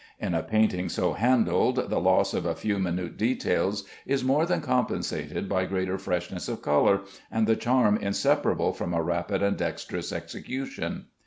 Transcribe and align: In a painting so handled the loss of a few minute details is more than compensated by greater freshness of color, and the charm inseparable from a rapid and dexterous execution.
In 0.19 0.33
a 0.33 0.41
painting 0.41 0.89
so 0.89 1.13
handled 1.13 1.91
the 1.91 1.99
loss 1.99 2.33
of 2.33 2.43
a 2.43 2.55
few 2.55 2.79
minute 2.79 3.17
details 3.17 3.83
is 4.03 4.23
more 4.23 4.47
than 4.47 4.59
compensated 4.59 5.47
by 5.47 5.65
greater 5.65 5.99
freshness 5.99 6.47
of 6.49 6.63
color, 6.63 7.01
and 7.29 7.45
the 7.45 7.55
charm 7.55 7.97
inseparable 7.97 8.73
from 8.73 8.95
a 8.95 9.03
rapid 9.03 9.43
and 9.43 9.55
dexterous 9.57 10.11
execution. 10.11 11.05